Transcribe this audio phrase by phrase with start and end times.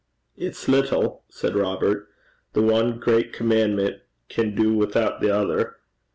[0.35, 2.09] 'It's little,' said Robert,
[2.53, 5.75] 'the one great commandment can do withoot the other.